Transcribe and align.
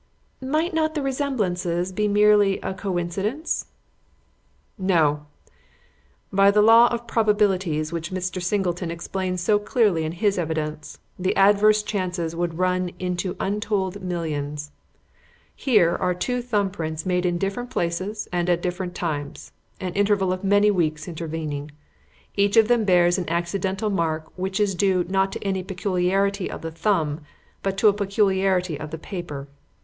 '""Might 0.57 0.73
not 0.73 0.95
the 0.95 1.01
resemblances 1.03 1.91
be 1.91 2.07
merely 2.07 2.59
a 2.61 2.73
coincidence?" 2.73 3.67
"No. 4.75 5.27
By 6.33 6.49
the 6.49 6.63
law 6.63 6.87
of 6.87 7.05
probabilities 7.05 7.93
which 7.93 8.09
Mr. 8.09 8.41
Singleton 8.41 8.89
explained 8.89 9.39
so 9.39 9.59
clearly 9.59 10.03
in 10.03 10.13
his 10.13 10.39
evidence, 10.39 10.97
the 11.19 11.35
adverse 11.37 11.83
chances 11.83 12.35
would 12.35 12.57
run 12.57 12.89
into 12.97 13.35
untold 13.39 14.01
millions. 14.01 14.71
Here 15.55 15.95
are 16.01 16.15
two 16.15 16.41
thumb 16.41 16.71
prints 16.71 17.05
made 17.05 17.23
in 17.23 17.37
different 17.37 17.69
places 17.69 18.27
and 18.33 18.49
at 18.49 18.63
different 18.63 18.95
times 18.95 19.51
an 19.79 19.93
interval 19.93 20.33
of 20.33 20.43
many 20.43 20.71
weeks 20.71 21.07
intervening. 21.07 21.69
Each 22.35 22.57
of 22.57 22.67
them 22.67 22.85
bears 22.85 23.19
an 23.19 23.29
accidental 23.29 23.91
mark 23.91 24.31
which 24.35 24.59
is 24.59 24.73
due 24.73 25.03
not 25.03 25.31
to 25.33 25.43
any 25.43 25.61
peculiarity 25.61 26.49
of 26.49 26.61
the 26.63 26.71
thumb, 26.71 27.19
but 27.61 27.77
to 27.77 27.87
a 27.87 27.93
peculiarity 27.93 28.79
of 28.79 28.89
the 28.89 28.97
paper. 28.97 29.47